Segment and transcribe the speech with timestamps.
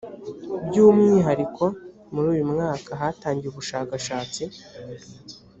[0.65, 1.63] byu umwihariko
[2.13, 4.43] muri uyu mwaka hatangiye ubushakashatsi